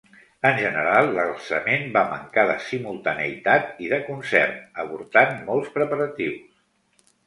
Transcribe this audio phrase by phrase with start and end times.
[0.49, 6.47] En general, l'alçament va mancar de simultaneïtat i de concert, avortant molts preparatius.